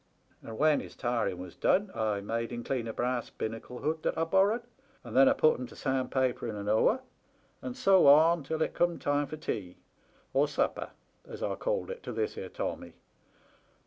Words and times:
And 0.41 0.57
when 0.57 0.79
his 0.79 0.95
tarring 0.95 1.37
was 1.37 1.53
done 1.55 1.91
I 1.93 2.21
made 2.21 2.51
him 2.51 2.63
clean 2.63 2.87
a 2.87 2.91
brass 2.91 3.29
binnacle 3.29 3.77
hood 3.81 4.01
that 4.01 4.17
I'd 4.17 4.31
borrowed, 4.31 4.63
and 5.03 5.15
then 5.15 5.29
I 5.29 5.33
put 5.33 5.59
him 5.59 5.67
to 5.67 5.75
sandpapering 5.75 6.55
an 6.57 6.67
oar, 6.67 7.01
and 7.61 7.77
so 7.77 8.07
on 8.07 8.41
till 8.41 8.63
it 8.63 8.73
come 8.73 8.97
time 8.97 9.27
for 9.27 9.37
tea 9.37 9.77
or 10.33 10.47
* 10.47 10.47
supper,' 10.47 10.89
as 11.27 11.43
I 11.43 11.53
called 11.53 11.91
it, 11.91 12.01
to 12.01 12.11
this 12.13 12.33
here 12.33 12.49
Tommy. 12.49 12.93